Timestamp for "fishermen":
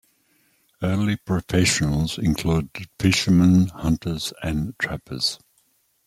2.99-3.67